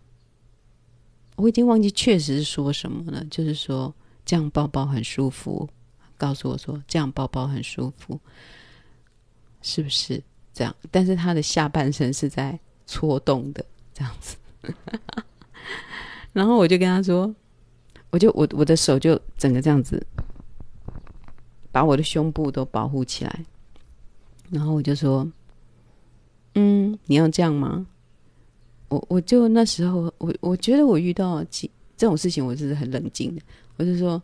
[1.37, 5.69] 我已经忘记确实是说什么了，就是说这样抱抱很舒服，
[6.17, 8.19] 告诉我说这样抱抱很舒服，
[9.61, 10.23] 是不是
[10.55, 10.75] 这样？
[10.91, 13.63] 但是他的下半身是在搓动的，
[13.93, 14.39] 这样子，
[16.33, 17.35] 然后我就跟他说。
[18.11, 20.05] 我就我我的手就整个这样子，
[21.71, 23.45] 把我的胸部都保护起来，
[24.51, 25.31] 然后我就说
[26.55, 27.87] ：“嗯，你要这样吗？”
[28.91, 33.43] 我我就那时候我我觉得我遇到这种事情，我是很冷静的。
[33.77, 34.21] 我就说：“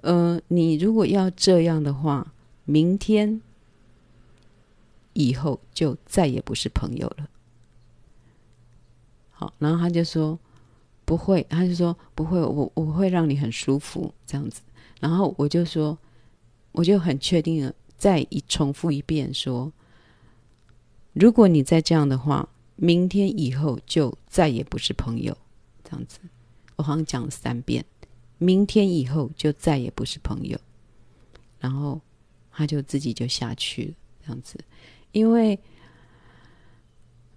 [0.00, 2.32] 呃，你如果要这样的话，
[2.64, 3.42] 明天
[5.12, 7.28] 以后就再也不是朋友了。”
[9.30, 10.38] 好，然后他就说。
[11.08, 14.60] 不会，他就说不会，我我会让你很舒服这样子。
[15.00, 15.96] 然后我就说，
[16.70, 19.72] 我就很确定了，再一重复一遍说，
[21.14, 25.34] 如果你再这样的话，明天以后就再也不是朋友
[25.82, 26.18] 这样子。
[26.76, 27.82] 我好像讲了三遍，
[28.36, 30.60] 明天以后就再也不是朋友。
[31.58, 31.98] 然后
[32.52, 33.94] 他就自己就下去了
[34.26, 34.58] 这样子，
[35.12, 35.58] 因为，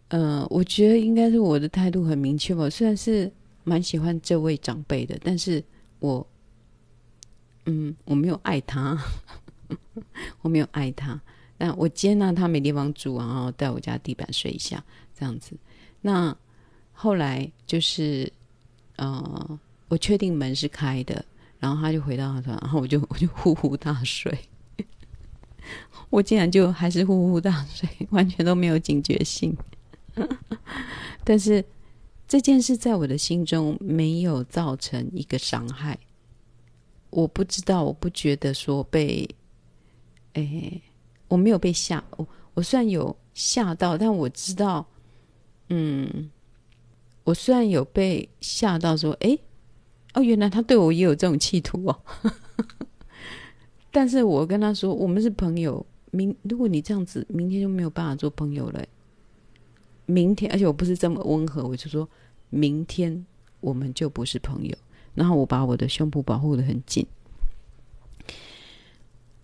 [0.10, 3.32] 呃，我觉得应该是我的态度很明确吧，虽然是。
[3.64, 5.64] 蛮喜欢这位长辈的，但是
[6.00, 6.26] 我，
[7.66, 8.98] 嗯，我没有爱他，
[10.42, 11.20] 我没有爱他，
[11.58, 14.84] 但我接纳他没地方住，然后在我家地板睡一下，
[15.18, 15.56] 这样子。
[16.02, 16.36] 那
[16.92, 18.32] 后来就是，
[18.96, 21.24] 呃，我确定门是开的，
[21.60, 24.36] 然后他就回到他床，然后我就 我就呼呼大睡，
[26.10, 29.56] 我竟然就还是呼呼大睡，完全都没有警觉性，
[31.24, 31.64] 但是。
[32.32, 36.00] 这件事在我的心中没有造成一个伤害，
[37.10, 39.30] 我不知道，我不觉得说被，
[40.32, 40.82] 哎，
[41.28, 44.88] 我没有被吓，我我虽然有吓到，但我知道，
[45.68, 46.32] 嗯，
[47.26, 49.38] 我虽然有被吓到，说，哎，
[50.14, 52.02] 哦，原来他对我也有这种企图哦，
[53.92, 58.82] 但是我跟他说，我们是朋友，明如果你这样子，明天就没有办法做朋友了。
[60.12, 62.08] 明天，而且我不是这么温和，我就说
[62.50, 63.26] 明天
[63.60, 64.76] 我们就不是朋友。
[65.14, 67.06] 然后我把我的胸部保护得很紧，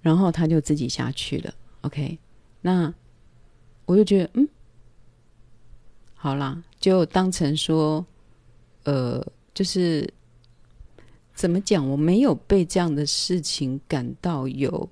[0.02, 1.54] 然后他就自己下去了。
[1.82, 2.18] OK，
[2.62, 2.94] 那
[3.86, 4.48] 我就觉得，嗯，
[6.16, 8.06] 好啦，就当成说，
[8.86, 9.22] 呃，
[9.54, 10.10] 就是
[11.34, 14.90] 怎么讲，我没有被这样的事情感到有，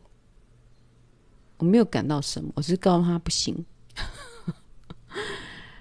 [1.57, 3.65] 我没有感到什么，我是告诉他不行。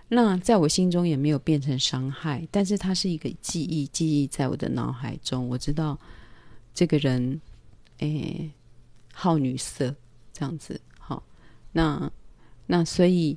[0.09, 5.49] 那在我心中也没有变成伤害，但是它是一个记忆，记忆在我的脑海中。
[5.49, 5.99] 我知道
[6.75, 7.41] 这个人，
[7.99, 8.51] 诶，
[9.13, 9.93] 好女色
[10.33, 10.79] 这样子。
[10.99, 11.23] 好，
[11.73, 12.11] 那
[12.67, 13.37] 那所以，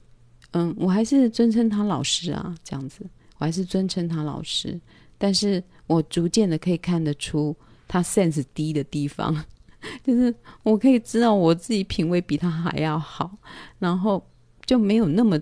[0.51, 3.03] 嗯，我还是尊称他老师啊，这样子，
[3.37, 4.79] 我还是尊称他老师。
[5.17, 7.55] 但是我逐渐的可以看得出
[7.87, 9.33] 他 sense 低的地方，
[10.03, 13.35] 就是我可以知道我自己品味比他还要好，
[13.79, 14.23] 然后
[14.65, 15.39] 就没有那么。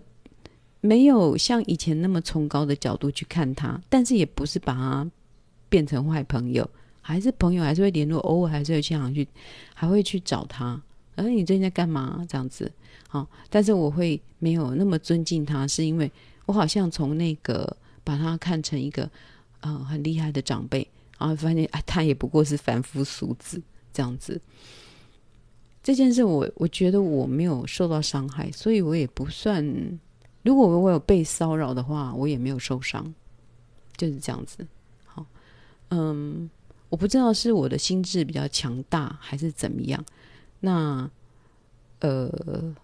[0.85, 5.09] 没有像以前那么崇高的角度去看他，但是也不是把他
[5.67, 6.69] 变成坏朋友，
[7.01, 9.27] 还是朋友，还是会联络，偶尔还是会经常去，
[9.73, 10.79] 还会去找他。
[11.15, 12.23] 哎，你最近在干嘛？
[12.29, 12.71] 这样子，
[13.07, 16.11] 好，但是我会没有那么尊敬他，是因为
[16.45, 19.09] 我好像从那个把他看成一个
[19.61, 23.59] 呃很厉害的长辈，然后发现哎，他也不过是凡夫俗子
[23.91, 24.39] 这样子。
[25.81, 29.99] 这件事我我觉得我没有受到伤害，所以我也不算。
[30.45, 33.11] 如果我有被骚扰的话，我也没有受伤，
[33.97, 34.65] 就是这样子。
[35.03, 35.25] 好，
[35.89, 36.47] 嗯，
[36.87, 40.05] 我不知道是我的心智比较强大还是怎么样。
[40.59, 41.09] 那，
[41.99, 42.75] 呃，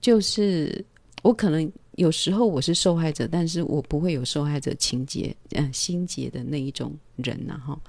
[0.00, 0.84] 就是
[1.22, 7.80] 我可能有时候我是受害者，但是我不会有受害者情节，嗯，心结的那一种人呐，哈。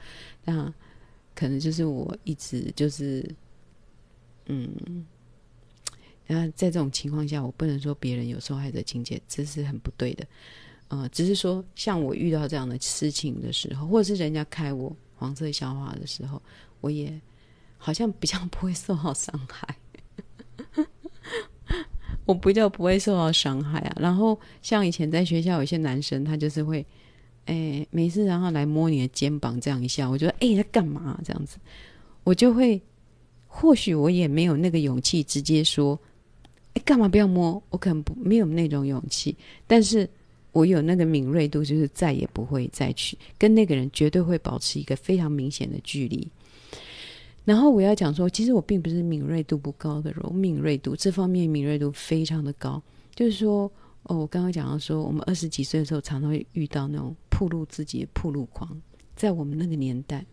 [0.46, 0.72] 那
[1.34, 3.28] 可能就是我一直就是。
[4.48, 5.06] 嗯，
[6.26, 10.26] 那在这种情况下，我不能说别人有受害者情节，这是很不对的。
[10.90, 16.42] 呃，只是说像我遇到这样的事情的时候，或者是人家开我黄色笑话的时候，
[16.82, 17.20] 我也
[17.78, 19.76] 好像比较不会受到伤害。
[22.26, 23.96] 我比较不会受到伤害啊。
[24.00, 26.86] 然后像以前在学校，有些男生他就是会，
[27.46, 31.58] 哎，没事，然后来摸你的肩膀这样一下，我觉得哎，他干嘛这样子？
[32.24, 32.82] 我就会，
[33.48, 36.00] 或许我也没有那个勇气直接说，
[36.74, 37.62] 哎，干嘛不要摸？
[37.70, 39.36] 我可能不没有那种勇气，
[39.66, 40.10] 但是。
[40.54, 46.28] 我有那个敏锐度，就是再也不会再去跟那个人，绝对会保持一个非常明显的距离。
[47.46, 52.82] 然后我要讲说，其实我并不是敏锐度不高的人，我敏锐度这方面敏锐度非常的高。
[53.14, 53.72] 就是说，
[54.04, 58.82] 哦，我刚刚讲到说，我们二十几岁的时候，常常会遇到那种暴露自己的暴露狂。
[59.16, 60.26] 在我们那个年代，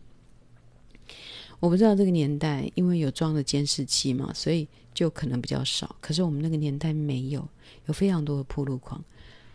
[1.65, 5.97] 我不知道这个年代，因为有装的监视器嘛，所以就可能比较少。
[5.99, 7.49] 可是我们那个年代没有，
[7.87, 9.03] 有非常多的铺路狂。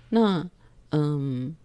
[0.09, 0.43] 那
[0.89, 1.55] 嗯，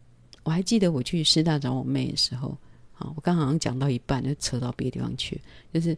[0.42, 2.55] 我还记得我去师大找我妹的时候，
[2.92, 5.40] 好，我刚好像讲到一半就扯到别的地方去。
[5.72, 5.97] 就是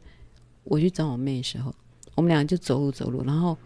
[0.62, 1.74] 我去找我妹的时候，
[2.14, 3.58] 我们俩就走路走路，然后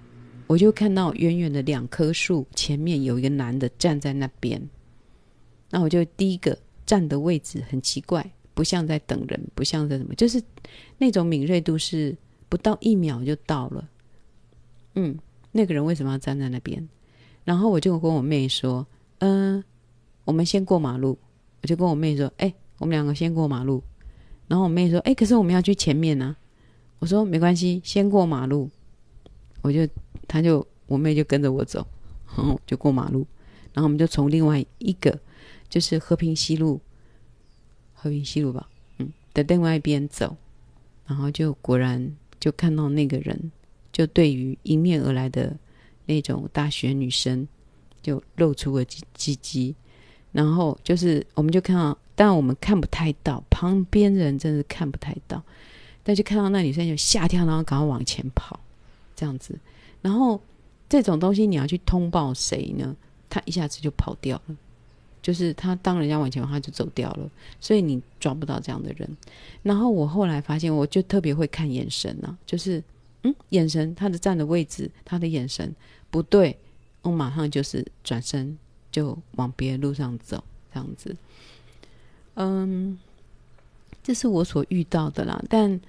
[0.47, 4.59] 我就看到远远的两棵树前面有一个男的站在那边。
[5.69, 10.43] 那我就第一个站的位置很奇怪，不像在等人，不像在什么，就是
[10.99, 12.15] 那种敏锐度是
[12.47, 13.89] 不到一秒就到了。
[14.97, 15.19] 嗯，
[15.51, 16.87] 那个人为什么要站在那边？
[17.43, 18.87] 然后我就跟我妹说。
[19.21, 19.65] 嗯、
[20.27, 21.19] 我们先过马路，
[21.63, 23.83] 我就跟我妹说：“哎、我们两个先过马路。”
[24.47, 26.37] 然后我妹说：“哎、可是我们要去前面呢、”
[27.01, 28.69] 我说：“没关系，先过马路。”
[29.63, 29.89] 我就，
[30.29, 31.87] 她就，我妹就跟着我走，
[32.37, 33.27] 然后就过马路。
[33.73, 35.19] 然后我们就从另外一个，
[35.71, 36.79] 就是和平西路，
[38.01, 40.37] 和平西路吧，嗯，的另外一边走。
[41.07, 43.53] 然后就果然就看到那个人，
[43.93, 45.57] 就对于迎面而来的
[46.07, 47.47] 那种大学女生。
[48.03, 49.75] 就露出了鸡鸡鸡，
[50.33, 55.43] 然后就是我们就看到，但我们看不太到，旁边人真是看不太到，
[56.03, 58.59] 但就看到那女生就吓跳，然后赶快往前跑，
[59.15, 59.55] 这样子。
[60.01, 60.41] 然后
[60.89, 62.97] 这种东西你要去通报谁呢？
[63.29, 64.57] 他一下子就跑掉了，
[65.23, 69.09] 就是他当人家往前，他就走掉了，所以你抓不到这样的人。
[69.63, 72.83] 然后我后来发现，我就特别会看眼神啊，就是
[73.23, 75.75] 嗯，眼神，他的站的位置，他的眼神
[76.11, 76.57] 不对。
[77.03, 78.59] 我马上就是转身
[78.93, 81.17] 就往别的路上走，这样子。
[82.35, 82.99] 嗯，
[84.03, 85.43] 这是我所遇到的啦。
[85.49, 85.81] 但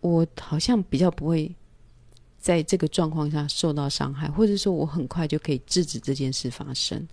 [0.00, 1.54] 我好像比较不会
[2.36, 7.06] 在这个状况下受到伤害，或者说我很快就可以制止这件事发生，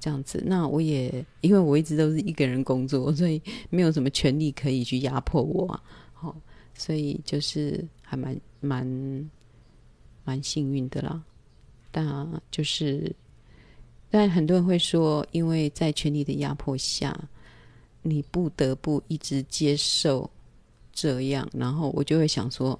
[0.00, 0.42] 这样子。
[0.44, 5.82] 那我也因为我一直都是一个人工作，所以没有什么权力可以去压迫我啊。
[6.12, 6.34] 好，
[6.74, 9.30] 所以就是还蛮蛮
[10.24, 11.22] 蛮幸运的啦。
[11.92, 13.14] 但就是，
[14.10, 17.18] 但很多人会说，因为在权力的压迫下，
[18.02, 20.30] 你不得不一直接受
[20.92, 21.48] 这样。
[21.52, 22.78] 然后我就会想说，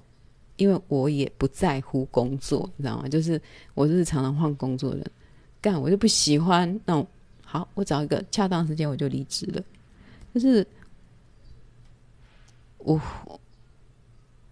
[0.55, 3.09] 因为我也不在乎工作，你知道吗？
[3.09, 3.41] 就是
[3.73, 5.11] 我就是常常换工作的，
[5.61, 6.79] 干我就不喜欢。
[6.85, 7.07] 那我
[7.43, 9.63] 好，我找一个恰当时间我就离职了。
[10.33, 10.65] 就是
[12.77, 12.99] 我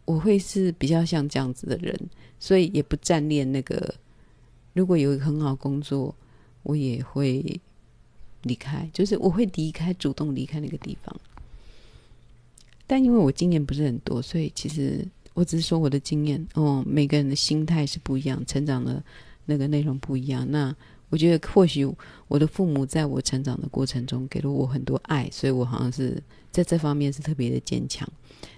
[0.06, 1.98] 我会是比较像这样子的人，
[2.40, 3.94] 所以也不占恋那个。
[4.74, 6.14] 如果有一个很好工作，
[6.64, 7.60] 我也会
[8.44, 11.14] 离开，就是我会离开，主动离开那个地方。
[12.86, 16.48] 但因为我经验不是很多，所以其实我只是说我的经验。
[16.54, 19.04] 哦，每个人的心态是不一样，成长的
[19.46, 20.50] 那个内容不一样。
[20.50, 20.74] 那
[21.10, 21.88] 我觉得或许
[22.28, 28.08] 我的父母在我成长的过程中给了我很多爱，所以我好像是在这方面是特别的坚强。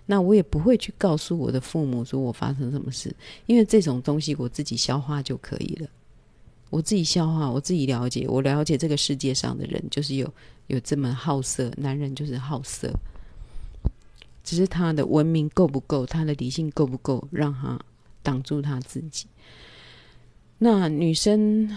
[0.05, 5.87] 那我也不会去告诉我的父母说我发生什么事，因为这种东西我自己消化就可以了。
[6.69, 10.33] 我自己消化，我自己了解，我了解这个世界上的人就是有
[10.67, 12.89] 有这么好色，男人就是好色，
[14.43, 17.79] 只是他的文明够不够，他的理性够不够，让他
[18.23, 19.25] 挡住他自己。
[20.57, 21.69] 那女生，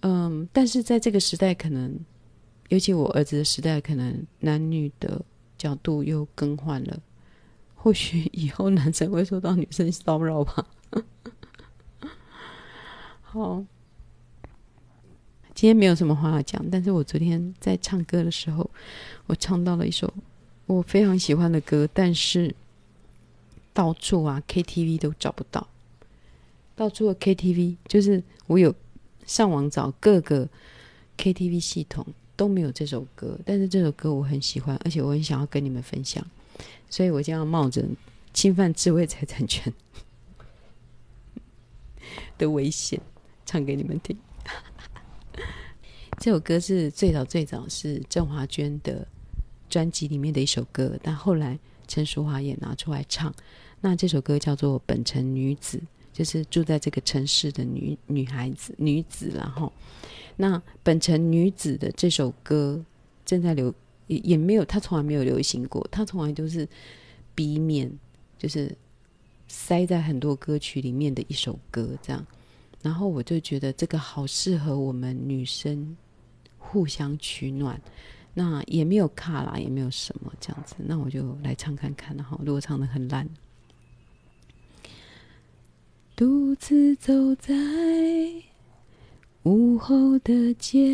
[0.00, 1.98] 嗯，但是在这个时代，可能
[2.68, 5.24] 尤其我儿子的时代，可能男女的
[5.58, 7.00] 角度又更换了。
[7.74, 10.66] 或许以后男生会受到女生骚扰吧。
[13.22, 13.64] 好，
[15.54, 18.68] 今天没有什么话要讲，但是我昨天在唱歌的时候，
[19.26, 20.12] 我唱到了一首
[20.66, 22.54] 我非常喜欢的歌，但是
[23.72, 25.68] 到处啊 KTV 都找不到，
[26.74, 28.74] 到处的 KTV 就是我有
[29.26, 30.48] 上网找各个
[31.18, 32.06] KTV 系统
[32.36, 36.24] 都没有这首歌，但是这首歌我很喜欢，而且我很想要跟你们分享，
[36.88, 37.84] 所以我将要冒着
[38.32, 39.72] 侵犯智慧财产权
[42.38, 43.00] 的危险。
[43.48, 44.18] 唱给你们听。
[46.18, 49.06] 这首歌是最早最早是郑华娟的
[49.70, 51.56] 专辑里面的一首歌，但后来
[51.86, 53.32] 陈淑樺也拿出来唱。
[53.80, 55.78] 那这首歌叫做《本城女子》，
[56.16, 59.70] 就是住在这个城市的女女孩子女子，然后
[60.34, 62.82] 那《本城女子》的这首歌
[63.26, 63.74] 正在流，
[64.06, 66.66] 也也没有，她从来没有流行过，她从来都是
[67.34, 67.92] B 面，
[68.38, 68.74] 就是
[69.46, 72.26] 塞在很多歌曲里面的一首歌这样。
[72.80, 75.94] 然后我就觉得这个好适合我们女生
[76.56, 77.78] 互相取暖，
[78.32, 83.28] 那也没有卡啦，也没有什么这样子，那我就来唱看看，然后如果唱的很烂，
[86.16, 87.54] 独自走在
[89.42, 90.90] 午后的街，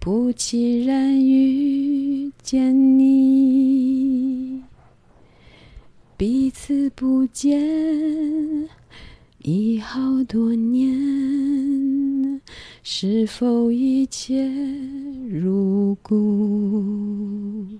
[0.00, 4.60] 不期然遇见你，
[6.16, 8.68] 彼此不见。
[9.44, 12.42] 已好多年，
[12.82, 14.44] 是否一切
[15.30, 17.78] 如故？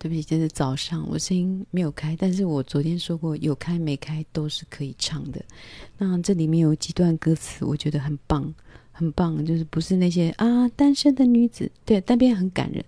[0.00, 5.44] 对不起，这是早上，我声音没有开，但是我昨天说过，有开没开都是可以唱的。
[5.98, 8.52] 那这里面有几段歌词，我觉得很棒，
[8.90, 12.82] 很棒，就是不是那些啊单身的女子，对，但边很感人，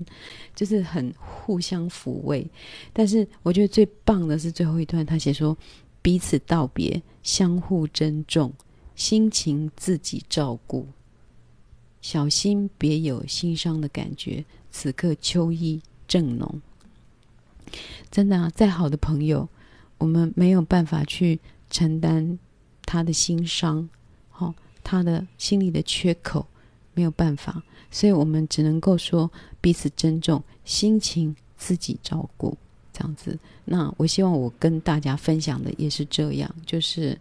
[0.54, 2.50] 就是很互相抚慰。
[2.94, 5.54] 但是我觉得最棒的是最后一段，他写说。
[6.04, 8.52] 彼此道别，相互珍重，
[8.96, 10.84] 心情自己照顾，
[12.00, 14.44] 小心别有心伤的感觉。
[14.72, 16.60] 此刻秋意正浓，
[18.10, 19.48] 真的啊，再好的朋友，
[19.98, 21.40] 我们没有办法去
[21.70, 22.38] 承担
[22.84, 23.88] 他的心伤，
[24.30, 26.46] 好，他的心里的缺口，
[26.94, 32.56] 没有办法，所以我们只能够说彼此珍重，心情自己照顾。
[32.94, 37.18] 这样子，那我希望我跟大家分享的也是这样，就是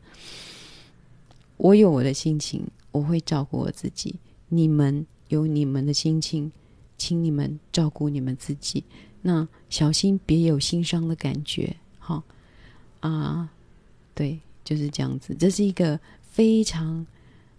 [1.56, 2.62] 我有我的心情，
[2.92, 4.14] 我会照顾我自己；
[4.50, 6.52] 你们有你们的心情，
[6.98, 8.84] 请你们照顾你们自己。
[9.22, 12.24] 那小心别有心伤的感觉，好
[13.02, 13.50] 啊，
[14.14, 15.36] 对，就是这样子。
[15.40, 17.06] 这是一个非常，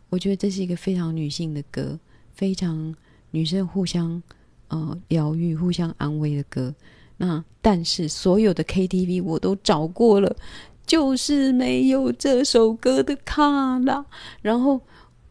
[0.08, 1.98] 我觉得这是一个非常女性的歌，
[2.34, 2.94] 非常
[3.30, 4.22] 女生互相
[4.68, 6.74] 呃疗愈、互相安慰的歌。
[7.16, 10.36] 那但是所有的 KTV 我都找过了，
[10.84, 14.04] 就是没有这首歌的卡啦。
[14.40, 14.80] 然后，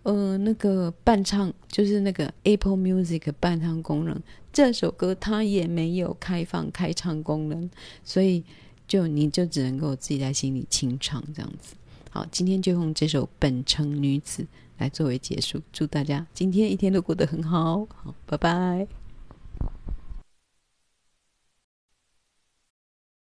[0.03, 4.17] 呃，那个伴唱就是那个 Apple Music 伴唱功能，
[4.53, 7.69] 这首歌它也没有开放开唱功能，
[8.03, 8.43] 所以
[8.87, 11.75] 就你就只能够自己在心里清唱这样子。
[12.09, 14.43] 好，今天就用这首《本城女子》
[14.77, 17.85] 来作为结束，祝大家今天一天都过得很好。
[17.85, 19.00] 好，拜拜。